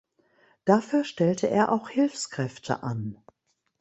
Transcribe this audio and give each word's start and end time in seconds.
Dafür 0.65 1.03
stellte 1.03 1.45
er 1.47 1.71
auch 1.71 1.87
Hilfskräfte 1.87 2.81
an. 2.81 3.19